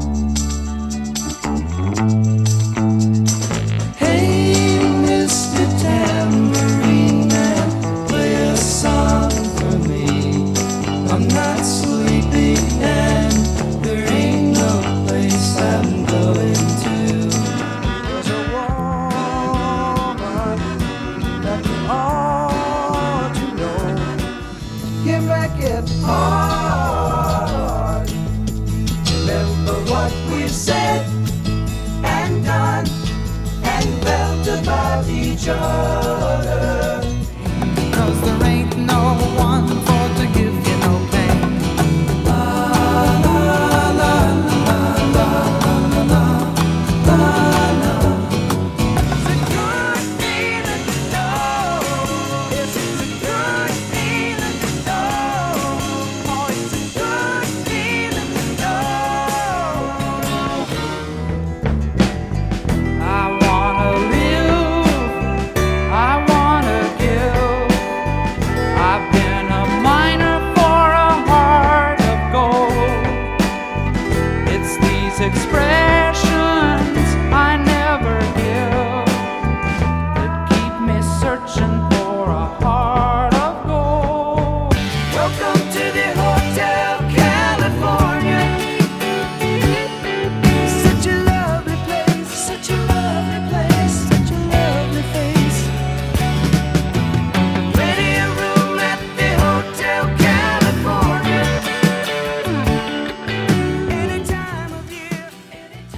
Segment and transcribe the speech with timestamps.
[0.00, 0.39] you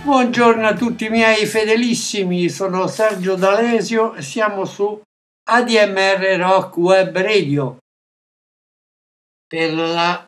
[0.04, 5.00] Buongiorno a tutti i miei fedelissimi, sono Sergio D'Alesio e siamo su
[5.48, 7.76] ADMR Rock Web Radio
[9.46, 10.26] per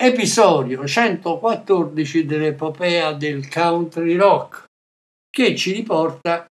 [0.00, 4.64] l'episodio 114 dell'epopea del country rock
[5.28, 6.46] che ci riporta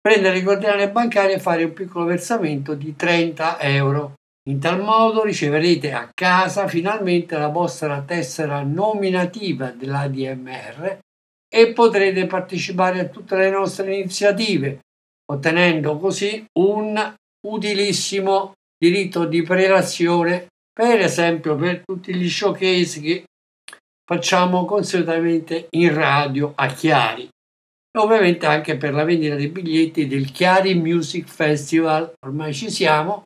[0.00, 4.14] prendere il coordinate bancario e fare un piccolo versamento di 30 euro.
[4.48, 11.06] In tal modo riceverete a casa finalmente la vostra tessera nominativa dell'ADMR
[11.48, 14.80] e potrete partecipare a tutte le nostre iniziative,
[15.30, 17.14] ottenendo così un
[17.46, 23.24] utilissimo diritto di prelazione, per esempio per tutti gli showcase che
[24.04, 27.24] facciamo consuetamente in radio a Chiari.
[27.24, 33.24] E ovviamente anche per la vendita dei biglietti del Chiari Music Festival, ormai ci siamo,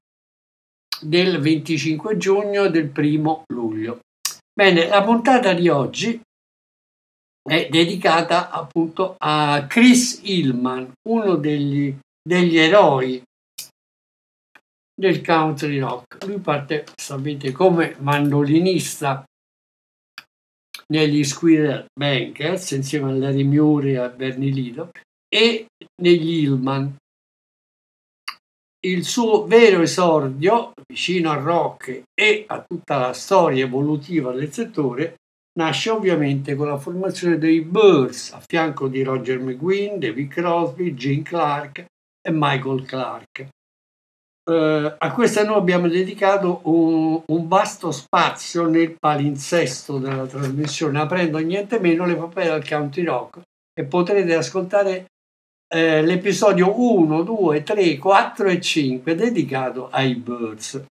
[1.01, 4.01] del 25 giugno e del primo luglio.
[4.55, 6.21] Bene, la puntata di oggi
[7.43, 13.23] è dedicata appunto a Chris Hillman, uno degli, degli eroi
[14.95, 16.25] del country rock.
[16.27, 19.25] Lui parte, sapete, come mandolinista
[20.93, 24.91] negli Squirrel Bankers insieme a Larry Murray e a Bernie Lido
[25.29, 25.67] e
[26.01, 26.97] negli Hillman.
[28.85, 35.17] Il suo vero esordio vicino al rock e a tutta la storia evolutiva del settore
[35.55, 41.23] nasce ovviamente con la formazione dei Birds a fianco di Roger McGuinn, David Crosby, Gene
[41.23, 41.85] Clark
[42.21, 43.49] e Michael Clark.
[44.45, 51.39] Uh, a questa noi abbiamo dedicato un, un, vasto spazio nel palinsesto della trasmissione, aprendo
[51.39, 53.41] niente meno le papere del country rock
[53.73, 55.07] e potrete ascoltare
[55.73, 60.85] eh, l'episodio 1, 2, 3, 4 e 5 dedicato ai Birds.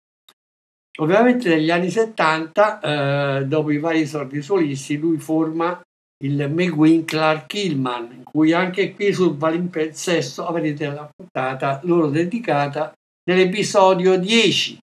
[1.00, 2.80] Ovviamente negli anni 70,
[3.40, 5.80] eh, dopo i vari sordi solisti, lui forma
[6.22, 12.94] il McGuinn Clark Hillman, in cui anche qui sul palinsesto avrete la puntata loro dedicata
[13.30, 14.78] nell'episodio 10.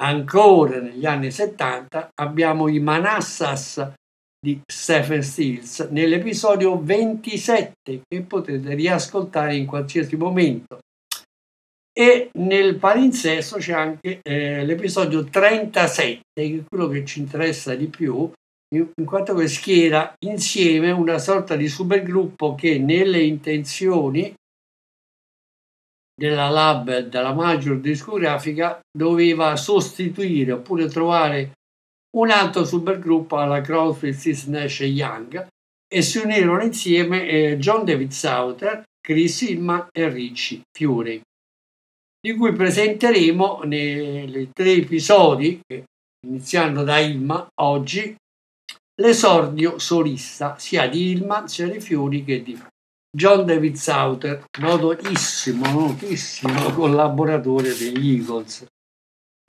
[0.00, 3.92] Ancora negli anni 70 abbiamo i Manassas
[4.42, 10.78] di Stephen Stills nell'episodio 27 che potete riascoltare in qualsiasi momento
[11.92, 17.86] e nel palinsesto c'è anche eh, l'episodio 37 che è quello che ci interessa di
[17.86, 18.30] più
[18.72, 24.32] in quanto che schiera insieme una sorta di supergruppo che nelle intenzioni
[26.14, 31.52] della lab della major discografica doveva sostituire oppure trovare
[32.16, 35.46] un altro supergruppo alla Crosby, Stills, Nash Young
[35.92, 41.22] e si unirono insieme eh, John David Sauter, Chris Hillman e Ricci Fiore,
[42.20, 45.60] di cui presenteremo nei tre episodi,
[46.26, 48.14] iniziando da Ilma, oggi,
[49.00, 52.60] l'esordio solista sia di Ilma sia di Fiori che di
[53.16, 58.66] John David Sauter, notissimo, notissimo collaboratore degli Eagles.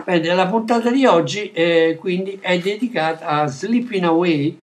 [0.03, 4.57] Bene, la puntata di oggi eh, quindi è dedicata a Sleeping Away,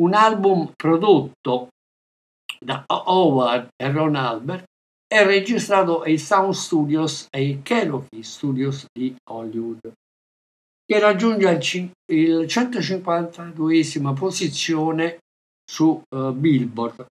[0.00, 1.68] un album prodotto
[2.58, 4.64] da Howard e Ron Albert
[5.10, 9.92] e registrato ai Sound Studios e ai Cherokee Studios di Hollywood,
[10.84, 15.18] che raggiunge il, il 152esima posizione
[15.64, 17.06] su uh, Billboard.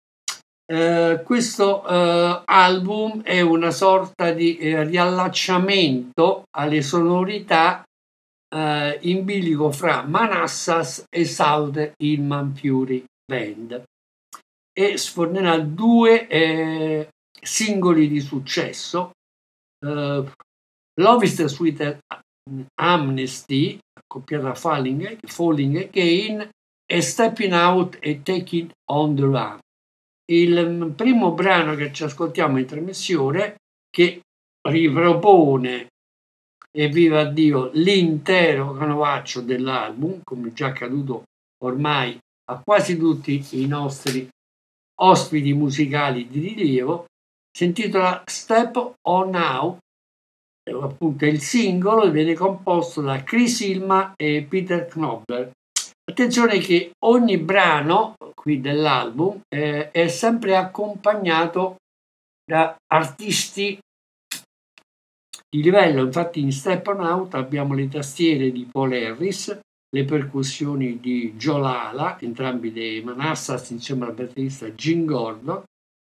[0.72, 7.82] Uh, questo uh, album è una sorta di riallacciamento alle sonorità
[8.50, 13.84] in bilico fra Manassas e South Hillman Fury Band
[14.72, 17.10] e sfornerà due eh,
[17.48, 19.12] singoli di successo
[19.86, 20.24] eh,
[21.00, 22.00] Love is the Sweet
[22.82, 26.50] Amnesty accoppiata a Falling, Falling Again
[26.86, 29.60] e Stepping Out e Taking on the Run
[30.30, 33.56] il primo brano che ci ascoltiamo in trasmissione
[33.90, 34.22] che
[34.68, 35.88] ripropone
[36.70, 41.24] e viva Dio l'intero canovaccio dell'album, come già accaduto
[41.64, 42.18] ormai
[42.50, 44.28] a quasi tutti i nostri
[45.00, 47.06] ospiti musicali di rilievo,
[47.58, 49.80] si intitola Step On Now,
[50.80, 55.50] appunto il singolo, viene composto da Chris Ilma e Peter Knobler.
[56.08, 61.78] Attenzione che ogni brano qui dell'album eh, è sempre accompagnato
[62.46, 63.80] da artisti
[65.50, 66.04] di livello.
[66.04, 69.60] Infatti in Step On Out abbiamo le tastiere di Paul Harris,
[69.90, 75.64] le percussioni di Joe Lala, entrambi dei Manassas insieme al batterista Jim Gordon,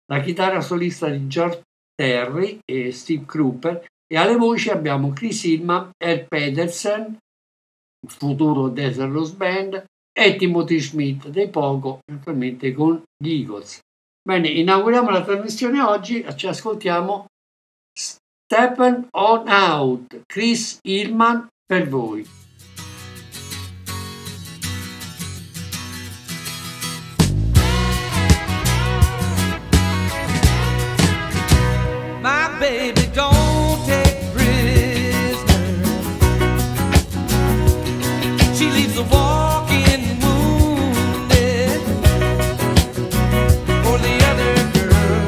[0.09, 1.61] la chitarra solista di George
[1.95, 7.17] Terry e Steve Cropper e alle voci abbiamo Chris Hillman, Ed Pedersen,
[8.07, 13.79] futuro Desert Rose Band e Timothy Smith dei Poco, naturalmente con gli Eagles.
[14.21, 17.27] Bene, inauguriamo la trasmissione oggi, ci ascoltiamo
[17.94, 22.38] Steppen on Out, Chris Hillman per voi.
[44.01, 45.27] The other girl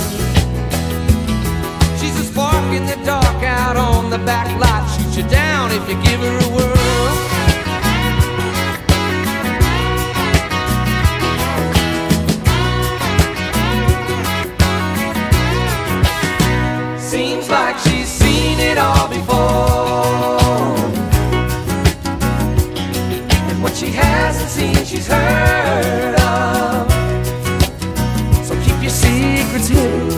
[1.98, 4.88] She's a spark in the dark out on the back lot.
[4.90, 6.81] Shoots you down if you give her a whirl.
[25.02, 26.92] She's heard of.
[28.46, 30.12] So keep your secrets hidden.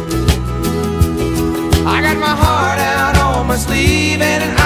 [1.88, 4.63] I got my heart out on my sleeve and an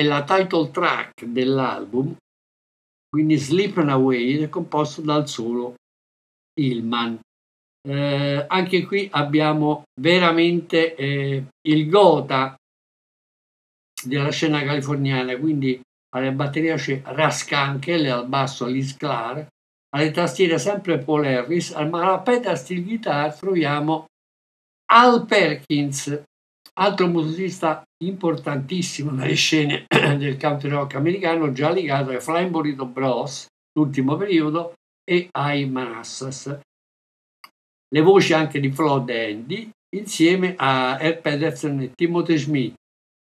[0.00, 2.16] è la title track dell'album,
[3.06, 5.74] quindi Sleeping Away, composto dal solo
[6.58, 7.20] Hillman.
[7.86, 12.54] Eh, anche qui abbiamo veramente eh, il gota
[14.02, 15.78] della scena californiana, quindi
[16.14, 19.48] alle batterie c'è Rascankel, al basso Liz Clark,
[19.94, 24.06] alle tastiere sempre Paul Harris, ma alla pedal steel guitar troviamo
[24.92, 26.22] Al Perkins,
[26.74, 33.46] altro musicista importantissimo nelle scene del country rock americano, già legato ai Flying Burrito Bros,
[33.72, 34.74] l'ultimo periodo,
[35.04, 36.58] e ai Manassas.
[37.92, 42.74] Le voci anche di Flood Andy, insieme a Ed Pedersen e Timothy Smith.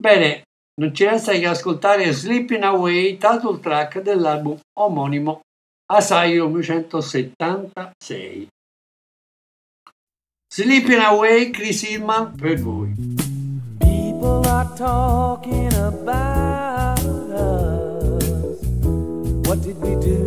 [0.01, 0.45] Bene,
[0.81, 5.41] non ci resta che ascoltare Sleeping Away, title track dell'album omonimo
[5.87, 8.49] Asylum 1976.
[10.55, 13.22] Sleeping Away, Chris Hillman per voi.
[14.63, 18.63] Are talking about us.
[19.49, 20.22] What did we do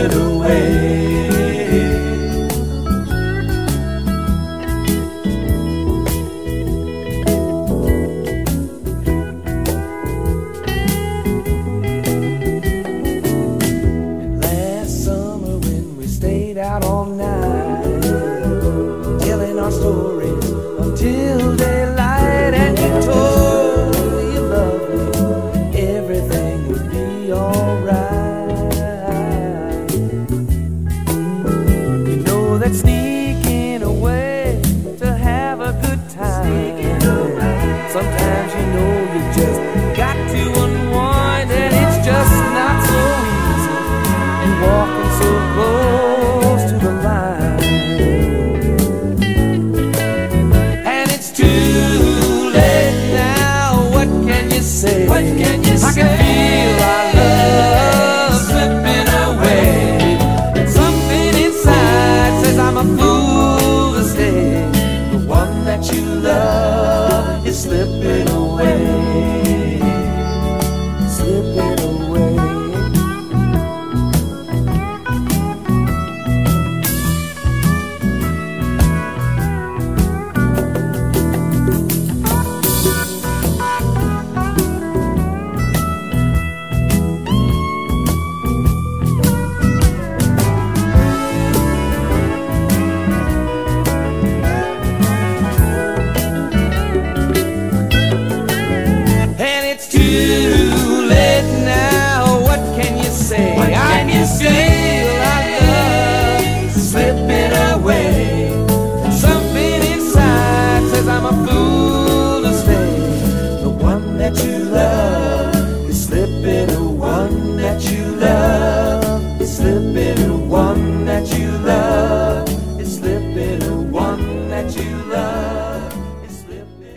[0.00, 1.09] slipping away.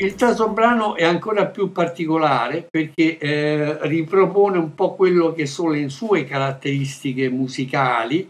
[0.04, 5.70] Il terzo brano è ancora più particolare perché eh, ripropone un po' quello che sono
[5.70, 8.28] le sue caratteristiche musicali.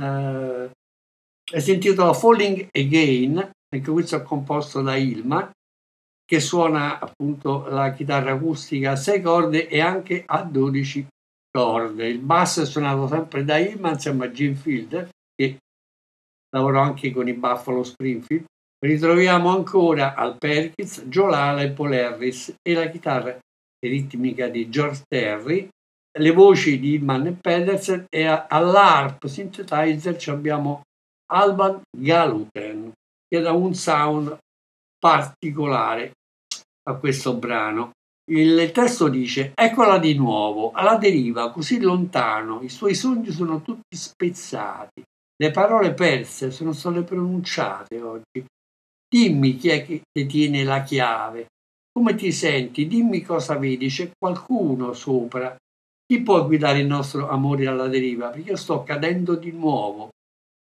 [0.00, 0.70] Eh,
[1.52, 5.48] è si intitola Falling Again, anche questo è composto da Ilma,
[6.24, 11.06] che suona appunto la chitarra acustica a 6 corde e anche a 12
[11.48, 12.08] corde.
[12.08, 15.58] Il basso è suonato sempre da Ilma insieme a Jim Fielder, che
[16.50, 18.46] lavorò anche con i Buffalo Springfield.
[18.84, 23.34] Ritroviamo ancora al Perkins, Joe Lala e Paul Harris e la chitarra
[23.80, 25.66] ritmica di George Terry,
[26.18, 30.82] le voci di Inman e Pedersen e all'ARP synthesizer abbiamo
[31.32, 32.92] Alban Galuten
[33.26, 34.36] che dà un sound
[34.98, 36.12] particolare
[36.86, 37.92] a questo brano.
[38.30, 43.96] Il testo dice: Eccola di nuovo, alla deriva, così lontano, i suoi sogni sono tutti
[43.96, 45.02] spezzati,
[45.36, 48.44] le parole perse sono state pronunciate oggi.
[49.14, 51.46] Dimmi chi è che tiene la chiave,
[51.92, 55.56] come ti senti, dimmi cosa vedi, c'è qualcuno sopra.
[56.04, 58.30] Chi può guidare il nostro amore alla deriva?
[58.30, 60.08] Perché io sto cadendo di nuovo.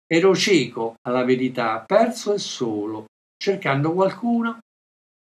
[0.06, 3.06] Ero cieco alla verità, perso e solo,
[3.42, 4.58] cercando qualcuno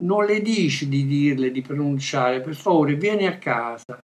[0.03, 3.99] non le dici di dirle, di pronunciare, per favore vieni a casa.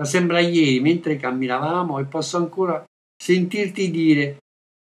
[0.00, 2.82] Ma sembra ieri mentre camminavamo e posso ancora
[3.22, 4.38] sentirti dire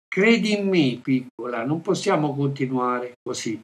[0.08, 3.60] credi in me, piccola, non possiamo continuare così.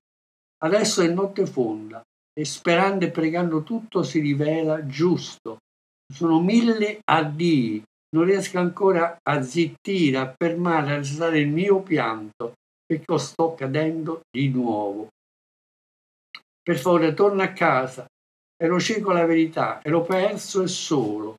[0.63, 5.59] Adesso è notte fonda e sperando e pregando tutto si rivela giusto.
[6.13, 7.83] Sono mille addii,
[8.15, 12.55] non riesco ancora a zittire, a fermare, a restare il mio pianto
[12.87, 15.09] perché sto cadendo di nuovo.
[16.63, 18.07] Per favore, torna a casa.
[18.57, 21.35] Ero cieco alla verità, ero perso e solo,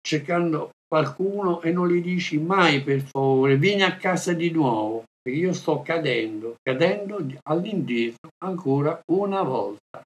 [0.00, 5.36] cercando qualcuno e non gli dici mai per favore, vieni a casa di nuovo, perché
[5.40, 10.00] io sto cadendo, cadendo all'indietro ancora una volta.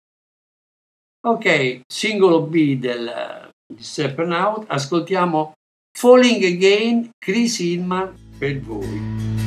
[1.26, 5.52] Ok, singolo B del, di Step Out, ascoltiamo
[5.94, 9.37] Falling Again, Chris Hillman per voi.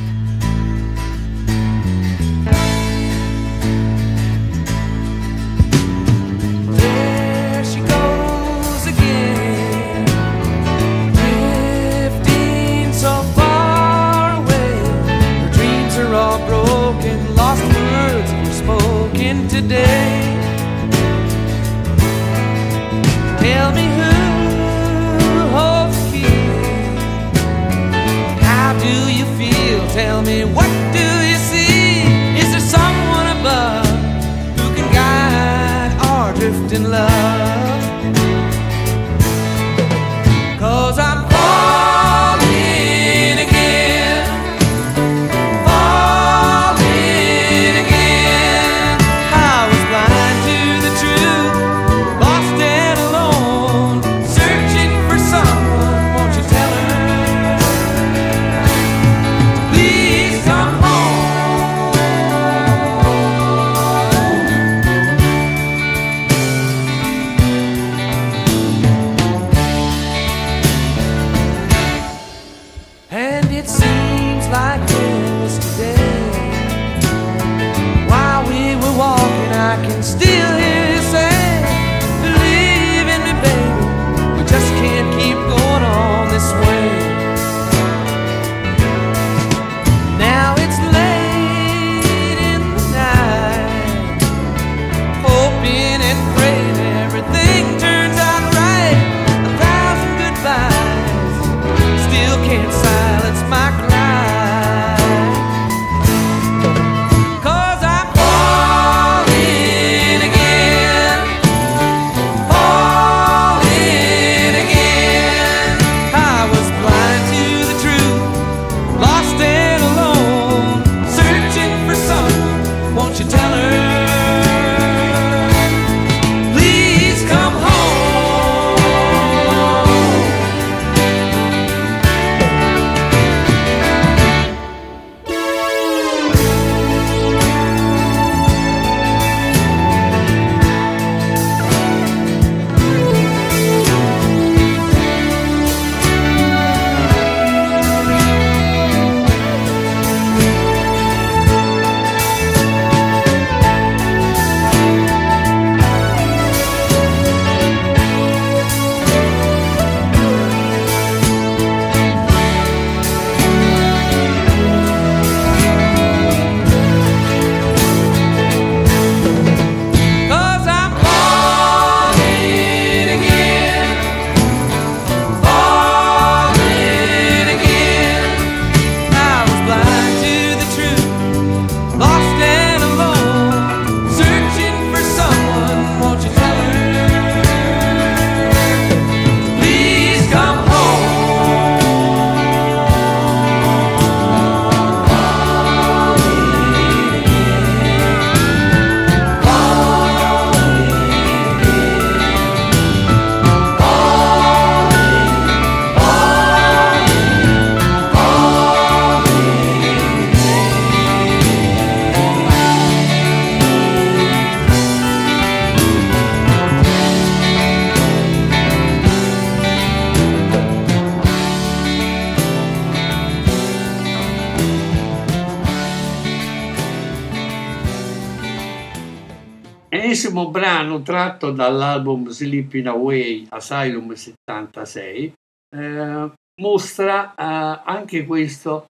[231.42, 235.34] Tratto dall'album Sleeping Away Asylum 76
[235.76, 238.86] eh, mostra eh, anche questo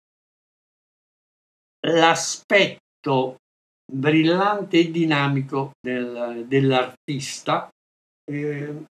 [1.87, 3.37] l'aspetto
[3.89, 7.69] brillante e dinamico del, dell'artista.
[8.29, 8.83] Eh,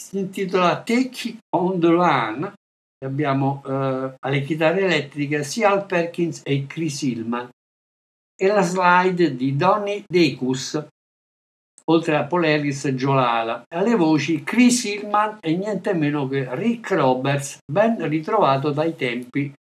[0.00, 2.52] si intitola Take on the Run.
[3.04, 7.48] Abbiamo eh, alle chitarre elettriche sia Al Perkins e Chris Hillman
[8.36, 10.86] e la slide di Donny Decus
[11.90, 18.08] oltre a Polaris Giolala, alle voci Chris Hillman e niente meno che Rick Roberts, ben
[18.08, 19.52] ritrovato dai tempi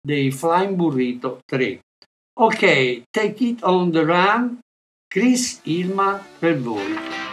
[0.00, 1.80] dei Flying Burrito 3.
[2.40, 4.58] Ok, take it on the run,
[5.06, 7.31] Chris Hillman per voi.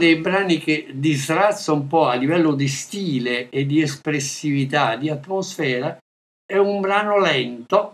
[0.00, 5.98] Dei brani che disrazza un po' a livello di stile e di espressività, di atmosfera,
[6.46, 7.92] è un brano lento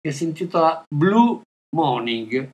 [0.00, 1.40] che si intitola Blue
[1.76, 2.50] Morning.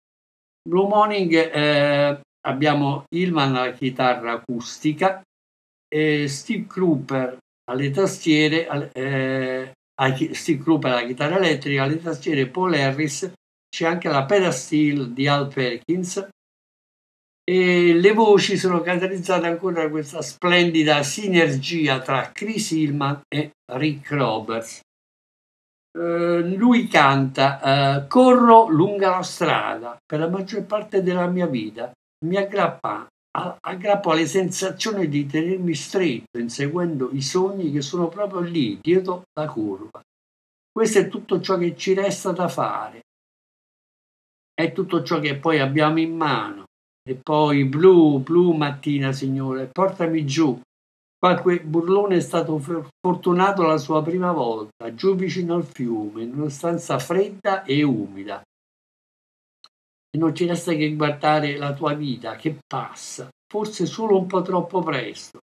[0.62, 5.22] Blue Morning eh, abbiamo Ilman alla chitarra acustica
[5.88, 7.38] e Steve Cooper
[7.70, 9.72] alle tastiere, eh,
[10.32, 13.32] Steve Cooper alla chitarra elettrica, alle tastiere Paul Harris,
[13.74, 16.28] c'è anche la pedal di Al Perkins
[17.50, 24.12] e le voci sono caratterizzate ancora da questa splendida sinergia tra Chris Hillman e Rick
[24.12, 24.80] Roberts.
[25.98, 27.58] Uh, lui canta
[28.04, 31.90] uh, Corro lunga la strada per la maggior parte della mia vita,
[32.24, 38.42] mi aggrappa, a, aggrappo alle sensazioni di tenermi stretto inseguendo i sogni che sono proprio
[38.42, 40.00] lì, dietro la curva.
[40.70, 43.00] Questo è tutto ciò che ci resta da fare,
[44.54, 46.68] è tutto ciò che poi abbiamo in mano
[47.10, 50.60] e poi blu, blu mattina, Signore, portami giù.
[51.18, 52.56] Qualche burlone è stato
[53.04, 58.40] fortunato la sua prima volta, giù vicino al fiume, in una stanza fredda e umida.
[60.08, 64.42] E non ci resta che guardare la tua vita che passa, forse solo un po'
[64.42, 65.40] troppo presto.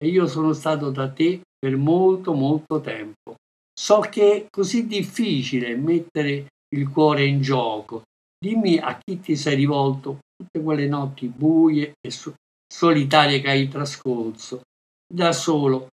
[0.00, 3.34] E io sono stato da te per molto, molto tempo.
[3.76, 8.02] So che è così difficile mettere il cuore in gioco.
[8.38, 12.12] Dimmi a chi ti sei rivolto tutte quelle notti buie e
[12.72, 14.62] solitarie che hai trascorso
[15.12, 15.88] da solo.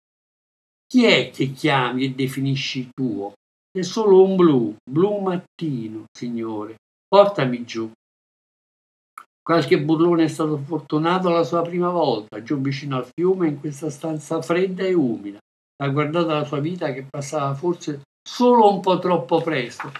[0.86, 3.32] Chi è che chiami e definisci tuo?
[3.70, 6.76] È solo un blu, blu mattino, Signore.
[7.08, 7.90] Portami giù.
[9.42, 13.90] Qualche burlone è stato fortunato la sua prima volta, giù vicino al fiume, in questa
[13.90, 15.38] stanza fredda e umida.
[15.82, 19.90] Ha guardato la sua vita che passava forse solo un po' troppo presto,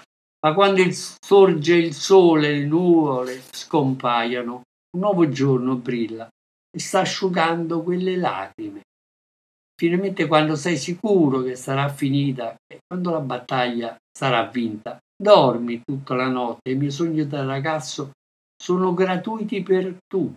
[0.45, 4.63] ma quando il, sorge il sole, le nuvole scompaiono,
[4.95, 6.29] un nuovo giorno brilla
[6.71, 8.83] e sta asciugando quelle lacrime
[9.77, 16.15] finalmente quando sei sicuro che sarà finita e quando la battaglia sarà vinta, dormi tutta
[16.15, 16.71] la notte.
[16.71, 18.13] I miei sogni da ragazzo
[18.57, 20.37] sono gratuiti per tutti.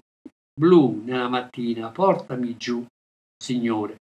[0.59, 2.83] Blu nella mattina, portami giù,
[3.41, 3.97] Signore.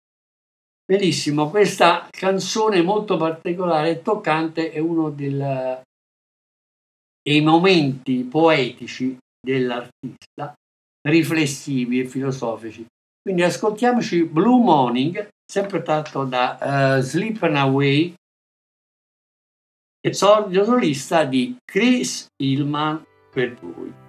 [0.85, 5.81] Benissimo, questa canzone molto particolare e toccante è uno del,
[7.27, 10.53] dei momenti poetici dell'artista,
[11.07, 12.85] riflessivi e filosofici.
[13.19, 18.13] Quindi ascoltiamoci Blue Morning, sempre tratto da uh, Sleeping Away,
[19.99, 24.04] esordio solista di Chris Hillman per voi.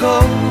[0.00, 0.47] không?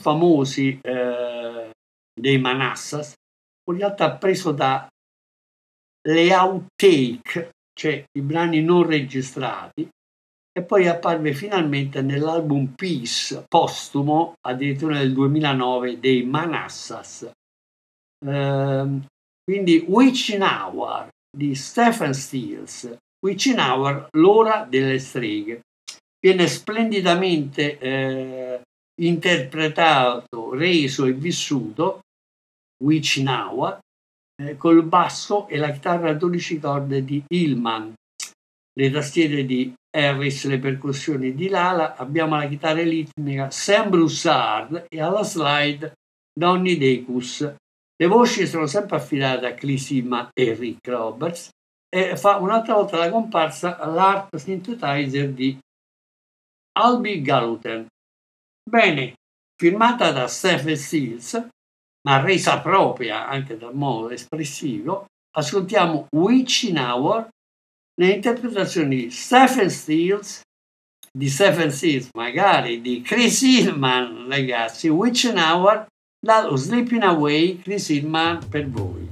[0.00, 1.70] Famosi eh,
[2.18, 3.14] dei Manassas,
[3.70, 4.88] in realtà preso da
[6.08, 9.88] le outtake, cioè i brani non registrati,
[10.52, 17.30] e poi apparve finalmente nell'album Peace postumo, addirittura nel 2009, dei Manassas.
[18.26, 19.00] Eh,
[19.44, 25.60] quindi Witching Hour di Stephen Stills, Witching Hour, l'ora delle streghe.
[26.18, 28.60] Viene splendidamente eh,
[29.06, 32.00] interpretato, reso e vissuto
[32.82, 33.78] Witching Hour
[34.40, 37.92] eh, col basso e la chitarra a 12 corde di Hillman,
[38.72, 45.00] le tastiere di Harris, le percussioni di Lala, abbiamo la chitarra ritmica Sam Broussard e
[45.00, 45.92] alla slide
[46.32, 47.40] Donny Decus.
[47.40, 51.50] Le voci sono sempre affidate a Clisima e Rick Roberts
[51.92, 55.58] e fa un'altra volta la comparsa l'art synthesizer di
[56.78, 57.86] Albi Galuten.
[58.70, 59.14] Bene,
[59.60, 61.44] firmata da Stephen Stills,
[62.06, 65.06] ma resa propria anche dal modo espressivo,
[65.36, 67.28] ascoltiamo Witching Hour
[68.00, 70.42] nelle interpretazioni di Stephen Stills,
[71.10, 75.86] di Stephen Stills, magari di Chris Hillman, ragazzi, Witching Hour,
[76.24, 79.09] dallo Sleeping Away, Chris Hillman per voi.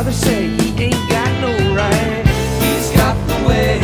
[0.00, 2.24] father say he ain't got no right.
[2.62, 3.78] He's got the way,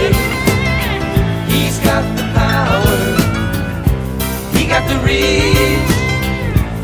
[1.53, 3.01] he's got the power,
[4.57, 5.91] he got the reach,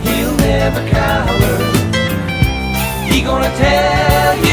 [0.05, 1.57] he'll never cower.
[3.11, 4.51] He gonna tell you.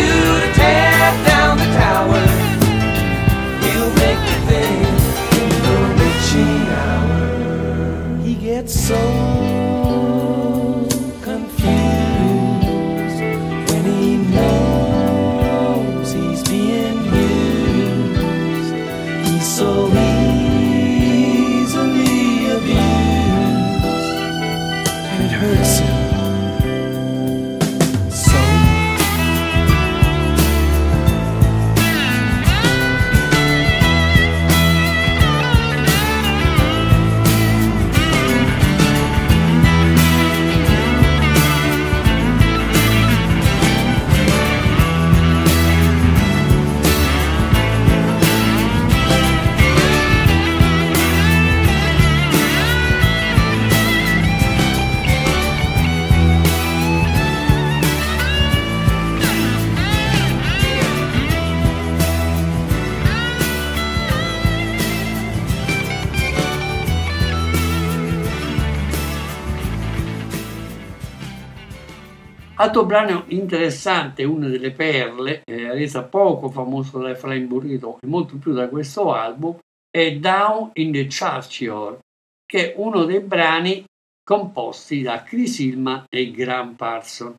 [72.70, 78.38] Altro brano interessante, una delle perle, eh, resa poco famoso da Efraim Burrito e molto
[78.38, 79.58] più da questo album,
[79.90, 81.98] è Down in the Churchyard,
[82.46, 83.84] che è uno dei brani
[84.24, 87.34] composti da Chris Hillman e Graham Parson.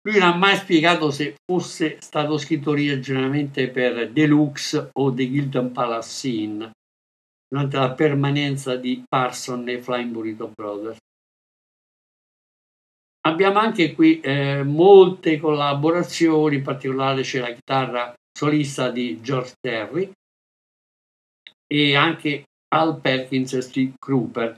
[0.00, 5.72] Lui non ha mai spiegato se fosse stato scritto originariamente per Deluxe o The Gildan
[5.72, 6.70] Palace Scene
[7.46, 10.96] durante la permanenza di Parson e Flying Burrito Brothers.
[13.26, 20.12] Abbiamo anche qui eh, molte collaborazioni, in particolare c'è la chitarra solista di George Terry
[21.66, 22.44] e anche
[22.74, 24.56] Al Perkins e Steve Cooper.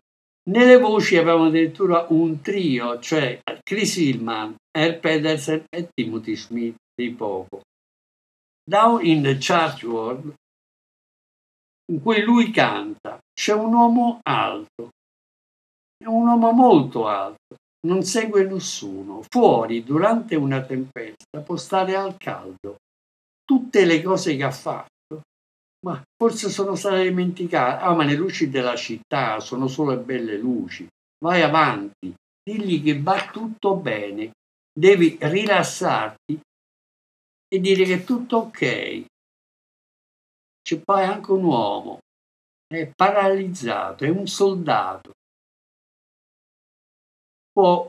[0.50, 7.10] Nelle voci avevamo addirittura un trio, cioè Chris Hillman, Earl Pedersen e Timothy Smith di
[7.12, 7.60] poco.
[8.68, 10.34] Down in the Church World,
[11.92, 14.90] in cui lui canta, c'è un uomo alto,
[15.96, 17.56] è un uomo molto alto,
[17.86, 22.76] non segue nessuno, fuori durante una tempesta può stare al caldo.
[23.44, 24.94] Tutte le cose che ha fatto
[25.86, 27.84] ma forse sono state dimenticate.
[27.84, 30.86] Ah, ma le luci della città sono solo belle luci.
[31.24, 32.12] Vai avanti,
[32.42, 34.32] digli che va tutto bene.
[34.72, 36.40] Devi rilassarti
[37.48, 39.04] e dire che è tutto ok.
[40.60, 41.98] C'è poi anche un uomo,
[42.66, 45.12] è paralizzato, è un soldato.
[47.56, 47.88] Può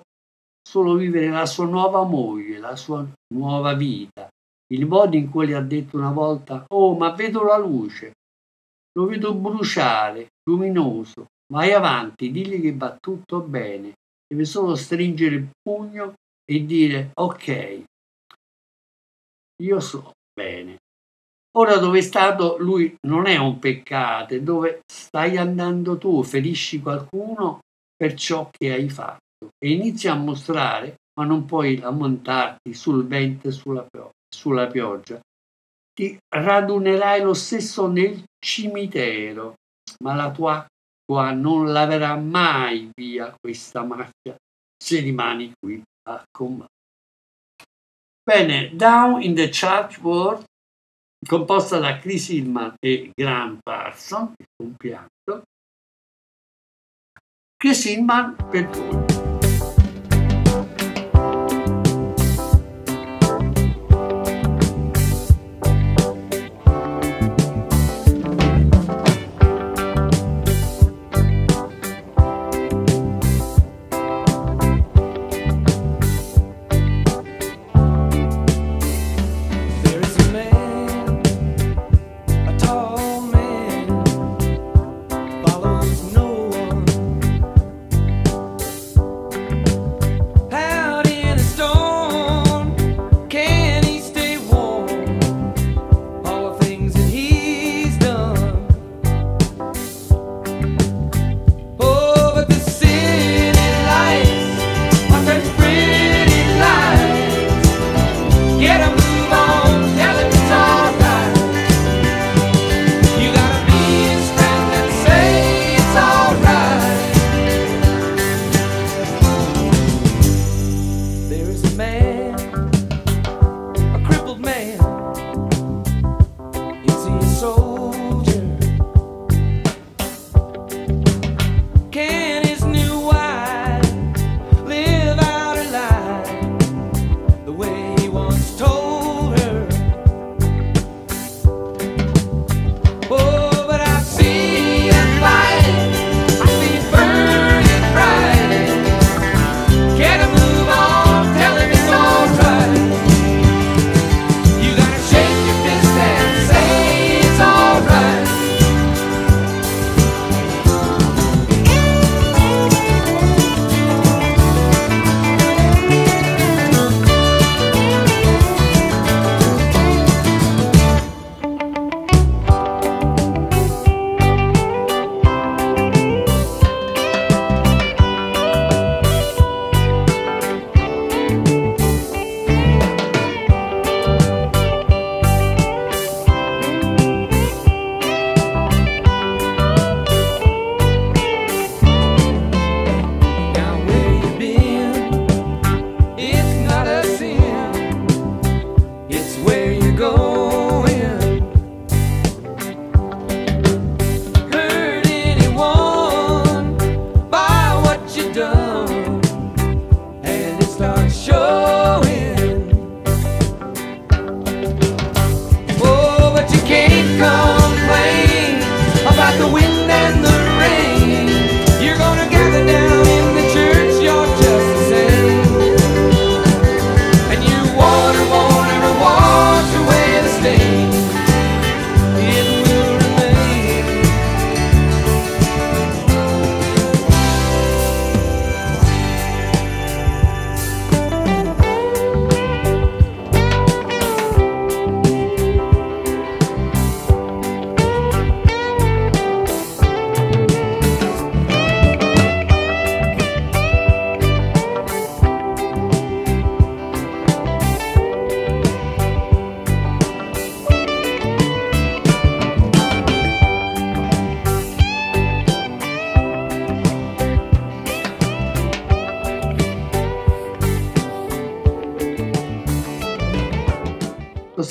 [0.65, 4.29] solo vivere la sua nuova moglie, la sua nuova vita,
[4.73, 8.13] il modo in cui gli ha detto una volta, oh ma vedo la luce,
[8.93, 13.91] lo vedo bruciare, luminoso, vai avanti, digli che va tutto bene,
[14.25, 16.13] deve solo stringere il pugno
[16.49, 17.83] e dire ok,
[19.63, 20.77] io so bene.
[21.57, 27.59] Ora dove è stato lui non è un peccato, dove stai andando tu, ferisci qualcuno
[27.97, 29.25] per ciò che hai fatto
[29.57, 35.19] e inizi a mostrare, ma non puoi lamentarti sul vento e sulla pioggia sulla pioggia,
[35.93, 39.55] ti radunerai lo stesso nel cimitero,
[40.03, 44.35] ma la tua acqua non laverà mai via questa macchia
[44.77, 46.75] se rimani qui a combattere.
[48.23, 50.43] Bene, Down in the Church World,
[51.25, 55.43] composta da Chris Hillman e Graham Parson, il compianto.
[57.55, 59.26] Chris Hillman per tutti.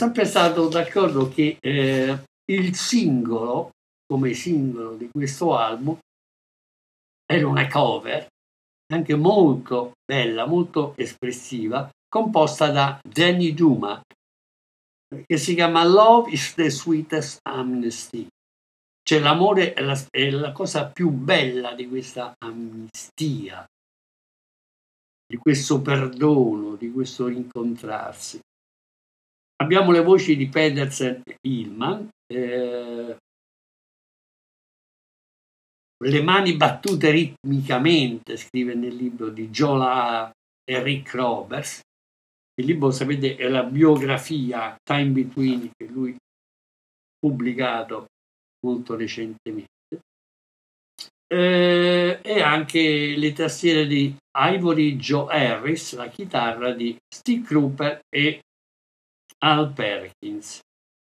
[0.07, 3.73] Sempre stato d'accordo che eh, il singolo,
[4.07, 5.99] come singolo di questo album,
[7.29, 8.29] era una cover
[8.93, 14.01] anche molto bella, molto espressiva, composta da Jenny Duma,
[15.27, 18.29] che si chiama Love is the Sweetest Amnesty.
[19.03, 23.67] Cioè l'amore è la, è la cosa più bella di questa amnistia,
[25.27, 28.41] di questo perdono, di questo incontrarsi.
[29.59, 33.17] Abbiamo le voci di Pedersen e Hillman, eh,
[36.05, 40.31] le mani battute ritmicamente, scrive nel libro di Jola
[40.63, 41.81] e Rick Roberts.
[42.59, 46.17] Il libro, sapete, è la biografia Time Between che lui ha
[47.19, 48.07] pubblicato
[48.61, 49.65] molto recentemente.
[51.29, 58.43] Eh, e anche le tastiere di Ivory Joe Harris, la chitarra di Steve Cooper e
[59.43, 60.61] Al Perkins.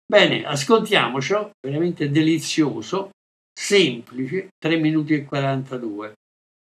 [0.06, 3.10] Bene, ascoltiamocelo, veramente delizioso
[3.54, 6.14] semplice, 3 minuti e 42.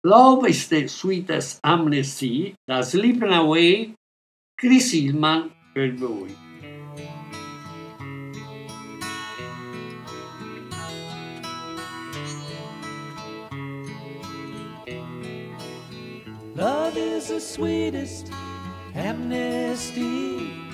[0.05, 3.93] Love is the sweetest amnesty da Sleeping Away,
[4.55, 6.33] Chris Hillman per voi.
[16.55, 18.31] Love is the sweetest
[18.93, 20.64] amnesty.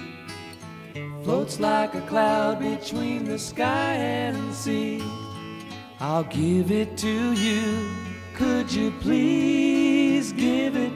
[1.23, 5.01] Floats like a cloud between the sky and sea.
[5.99, 7.89] I'll give it to you.
[8.35, 10.90] Could you please give it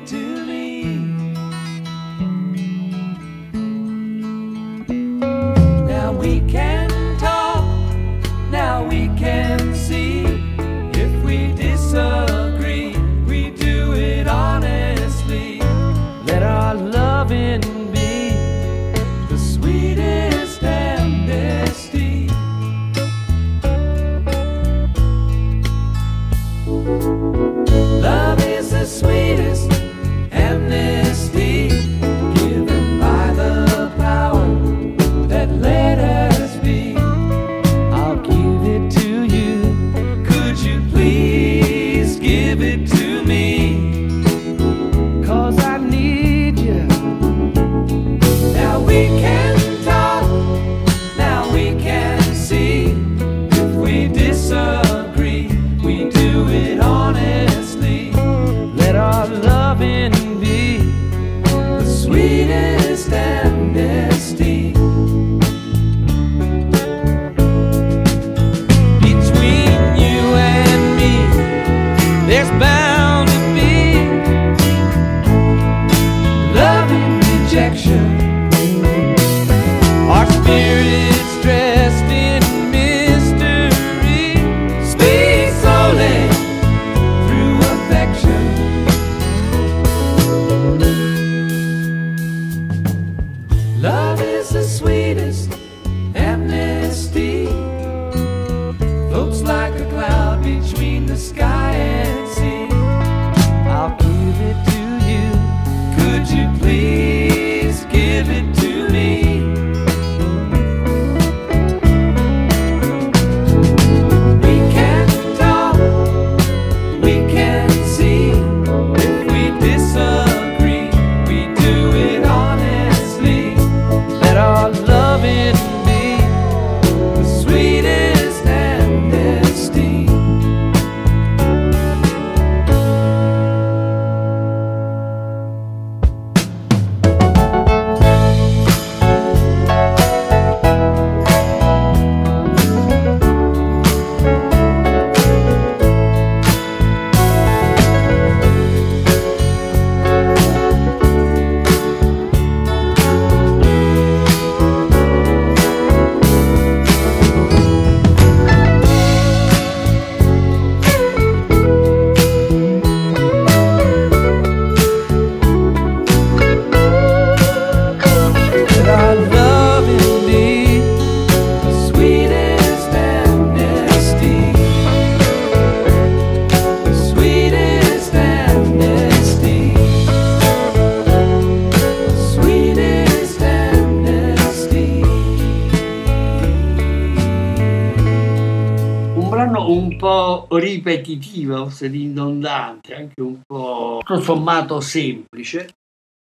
[191.16, 195.74] ripetitivo, forse ridondante, anche un po' tutto sommato semplice,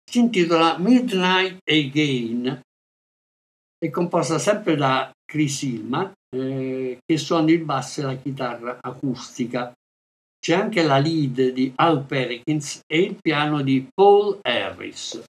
[0.08, 2.60] si intitola Midnight Again
[3.78, 9.72] È composta sempre da Chris Hillman, eh, che suona il basso e la chitarra acustica.
[10.38, 15.22] C'è anche la lead di Al Perkins e il piano di Paul Harris.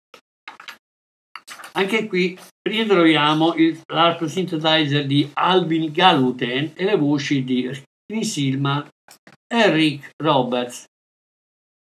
[1.74, 7.70] Anche qui ritroviamo il, l'art synthesizer di Alvin Galuten e le voci di
[8.06, 8.88] Chris Hillman
[9.48, 10.86] e Rick Roberts.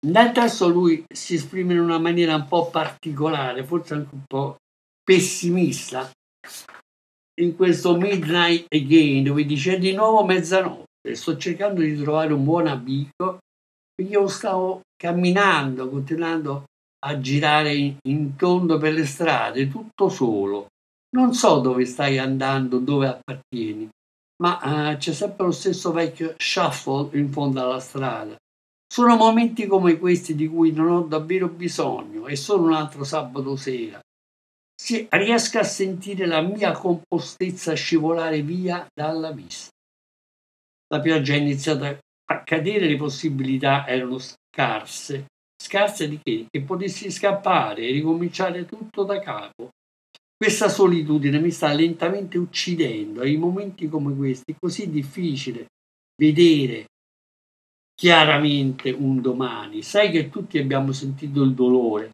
[0.06, 4.56] Nel testo lui si esprime in una maniera un po' particolare, forse anche un po'
[5.02, 6.10] pessimista,
[7.40, 12.66] in questo Midnight Again, dove dice di nuovo mezzanotte, sto cercando di trovare un buon
[12.66, 13.38] amico,
[14.02, 16.64] io stavo camminando, continuando
[17.04, 20.66] a girare in, in tondo per le strade, tutto solo.
[21.16, 23.88] Non so dove stai andando, dove appartieni,
[24.42, 28.36] ma uh, c'è sempre lo stesso vecchio shuffle in fondo alla strada.
[28.86, 33.54] Sono momenti come questi di cui non ho davvero bisogno, è solo un altro sabato
[33.56, 34.00] sera.
[34.74, 39.70] Se riesco a sentire la mia compostezza scivolare via dalla vista.
[40.88, 41.98] La pioggia è iniziata
[42.30, 45.26] a cadere, le possibilità erano scarse
[45.62, 46.46] Scarse di che?
[46.50, 49.68] Che potessi scappare e ricominciare tutto da capo.
[50.42, 53.20] Questa solitudine mi sta lentamente uccidendo.
[53.20, 55.66] E in momenti come questi è così difficile
[56.16, 56.86] vedere
[57.94, 59.82] chiaramente un domani.
[59.82, 62.12] Sai che tutti abbiamo sentito il dolore,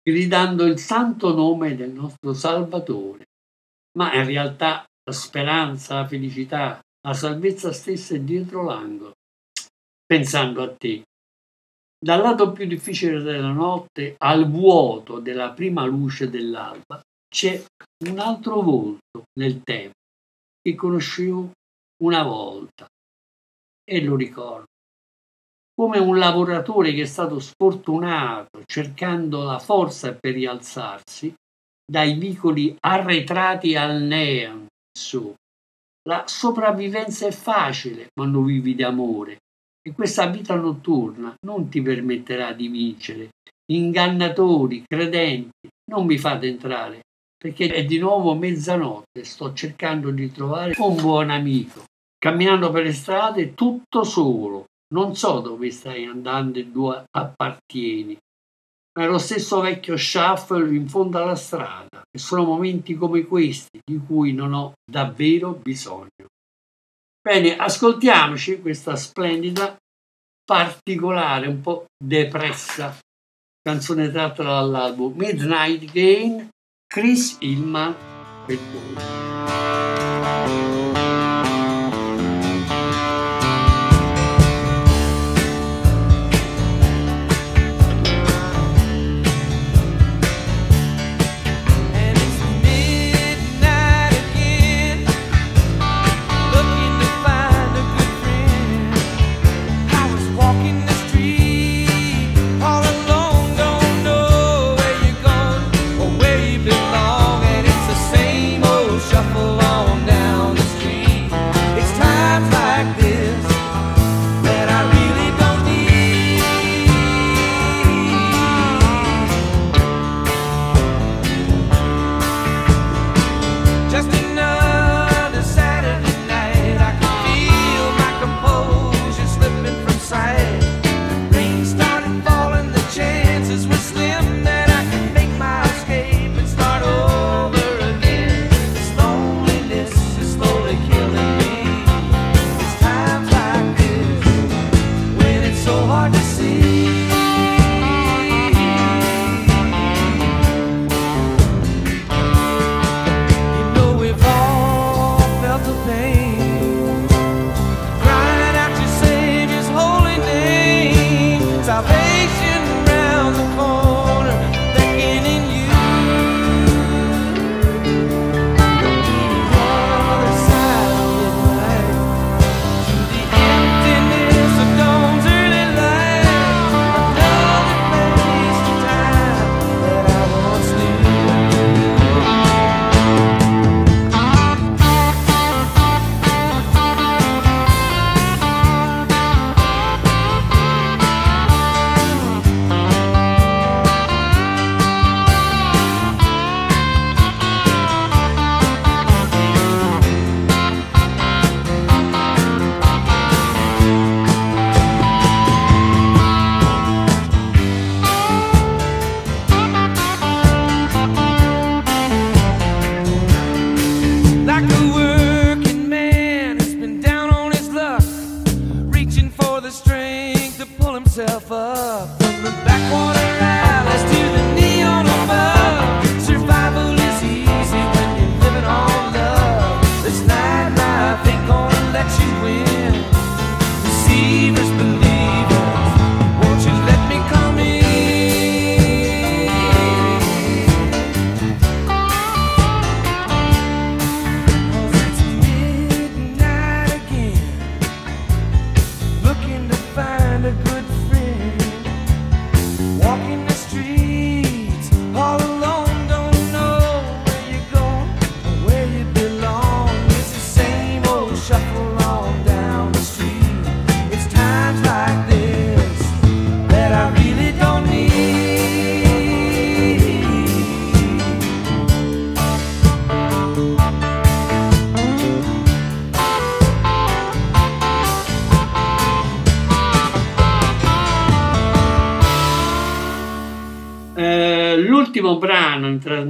[0.00, 3.24] gridando il santo nome del nostro Salvatore,
[3.98, 9.14] ma in realtà la speranza, la felicità, la salvezza stessa è dietro l'angolo,
[10.06, 11.02] pensando a te.
[11.98, 17.62] Dal lato più difficile della notte al vuoto della prima luce dell'alba c'è
[18.04, 19.94] un altro volto nel tempo
[20.60, 21.50] che conoscevo
[22.02, 22.86] una volta
[23.84, 24.64] e lo ricordo
[25.74, 31.34] come un lavoratore che è stato sfortunato cercando la forza per rialzarsi
[31.84, 35.32] dai vicoli arretrati al neon su.
[36.08, 39.38] La sopravvivenza è facile quando vivi di amore
[39.86, 43.28] e questa vita notturna non ti permetterà di vincere.
[43.70, 47.02] Ingannatori, credenti, non mi fate entrare,
[47.46, 51.84] perché è di nuovo mezzanotte, sto cercando di trovare un buon amico.
[52.18, 58.18] Camminando per le strade tutto solo, non so dove stai andando e dove appartieni.
[58.98, 63.78] Ma è lo stesso vecchio shuffle in fondo alla strada e sono momenti come questi
[63.84, 66.26] di cui non ho davvero bisogno.
[67.22, 69.76] Bene, ascoltiamoci questa splendida,
[70.44, 72.98] particolare, un po' depressa
[73.66, 76.48] canzone tratta dall'album Midnight Game,
[76.88, 77.94] Chris Hillman
[78.46, 78.58] per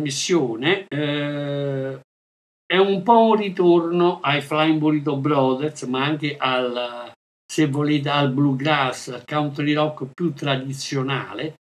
[0.06, 2.00] trasmissione eh,
[2.64, 7.12] è un po' un ritorno ai Flying Burrito Brothers, ma anche al,
[7.44, 11.54] se volete, al bluegrass, al country rock più tradizionale,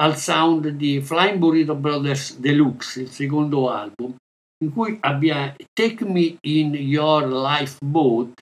[0.00, 4.14] al sound di Flying Burrito Brothers Deluxe, il secondo album,
[4.62, 8.32] in cui abbiamo Take Me in Your Lifeboat,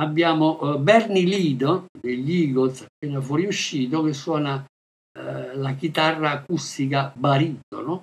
[0.00, 8.02] abbiamo uh, Bernie Lido degli Eagles appena fuoriuscito che suona uh, la chitarra acustica baritono,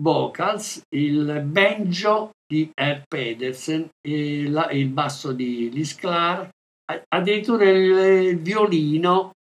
[0.00, 6.50] vocals, il banjo di Herb Pedersen, la, il basso di Liz Clark,
[7.08, 9.32] addirittura il violino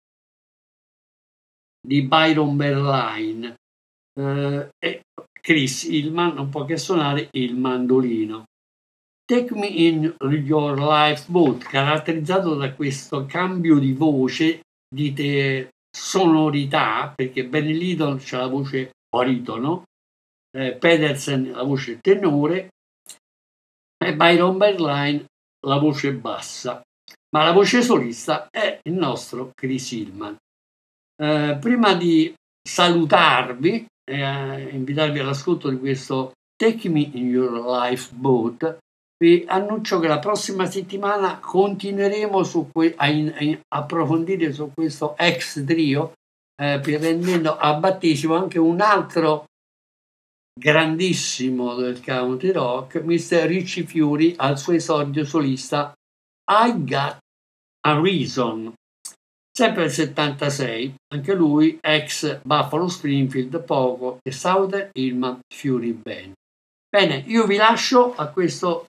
[1.87, 3.55] di Byron Berline
[4.19, 5.03] uh, e
[5.41, 8.45] Chris Hillman non può che suonare il mandolino.
[9.25, 17.45] Take Me in Your Life Boat, caratterizzato da questo cambio di voce, di sonorità, perché
[17.47, 19.85] Benny Lidon c'ha la voce baritono,
[20.57, 22.69] eh, Pedersen la voce tenore
[24.03, 25.25] e Byron Berline
[25.67, 26.81] la voce bassa,
[27.35, 30.37] ma la voce solista è il nostro Chris Hillman.
[31.21, 32.33] Eh, prima di
[32.67, 38.79] salutarvi e eh, invitarvi all'ascolto di questo Take Me in Your Life Boat,
[39.19, 42.43] vi annuncio che la prossima settimana continueremo
[42.73, 46.13] que- a, in- a, approfondire su questo ex trio,
[46.61, 49.47] eh, prendendo a battesimo anche un altro
[50.59, 53.47] grandissimo del country rock, Mr.
[53.47, 55.93] Ricci Fiori, al suo esordio solista
[56.51, 57.19] I Got
[57.87, 58.73] a Reason.
[59.53, 66.33] Sempre nel 76, anche lui ex Buffalo Springfield, Poco e Southern Hillman Fury Band.
[66.89, 68.87] Bene, io vi lascio a questo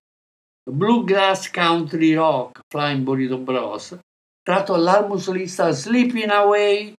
[0.69, 3.97] Bluegrass Country Rock Flying Burrito Bros,
[4.41, 6.93] tratto dall'album solista Sleeping Away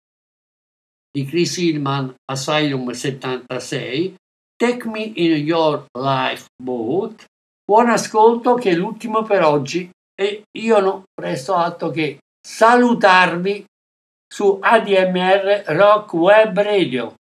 [1.12, 4.16] di Chris Hillman Asylum 76,
[4.58, 7.26] Take Me in Your Life Boat.
[7.64, 9.88] Buon ascolto che è l'ultimo per oggi
[10.20, 13.64] e io non presto atto che salutarvi
[14.28, 17.14] su ADMR Rock Web Radio.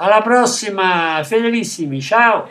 [0.00, 2.48] Alla prossima, fedelissimi, ciao!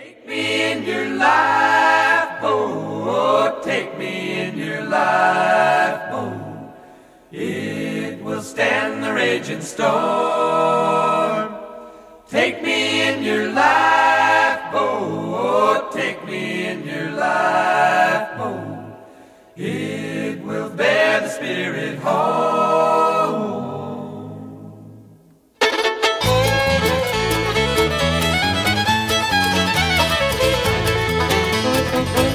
[3.63, 6.33] take me in your lifeboat.
[7.31, 9.95] It will stand the raging storm.
[12.29, 14.02] Take me in your lifeboat.
[14.75, 18.39] Oh, take me in your lifeboat.
[18.39, 18.95] Oh,
[19.55, 23.53] it will bear the spirit home.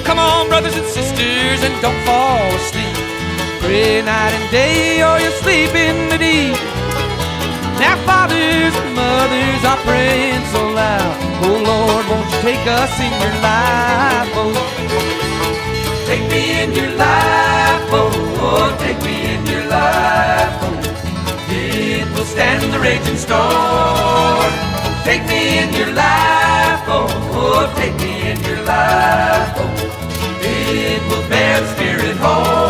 [0.05, 2.95] Come on, brothers and sisters, and don't fall asleep.
[3.59, 6.68] Pray night and day, or you'll sleep in the deep.
[7.79, 11.15] Now, fathers and mothers are praying so loud.
[11.43, 14.57] Oh Lord, won't you take us in your lifeboat?
[16.07, 18.13] Take me in your lifeboat.
[18.41, 20.85] Oh, take me in your lifeboat.
[20.85, 22.01] Oh, oh, oh.
[22.01, 24.51] It will stand the raging storm.
[25.03, 27.11] Take me in your lifeboat.
[27.33, 29.89] Oh, take me in your lifeboat
[30.99, 32.68] it will bear the spirit home.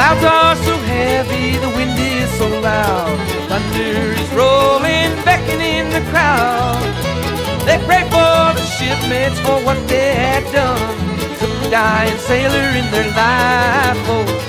[0.00, 3.18] Clouds are so heavy, the wind is so loud.
[3.28, 6.80] the Thunder is rolling, beckoning the crowd.
[7.66, 10.96] They pray for the shipmates for what they had done.
[11.38, 14.40] Took the dying sailor in their lifeboat.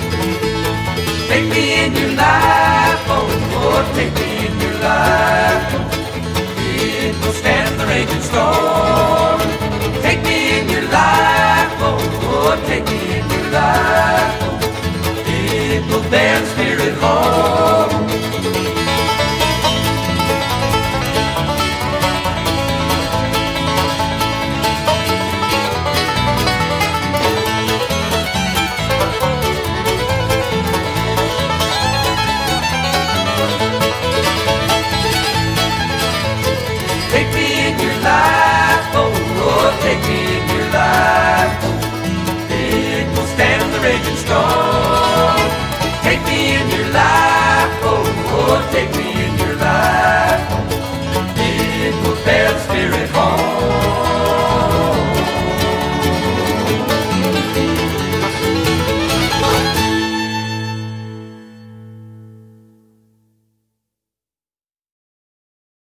[1.27, 5.91] Take me in your lifeboat, oh, take me in your lifeboat.
[7.03, 9.41] It will stand the raging storm.
[10.01, 14.50] Take me in your lifeboat, oh, take me in your lifeboat
[16.11, 17.80] band spirit home.